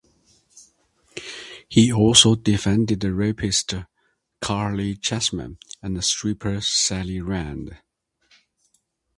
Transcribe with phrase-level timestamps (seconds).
[1.69, 3.75] He also defended rapist
[4.41, 7.77] Caryl Chessman and stripper Sally Rand.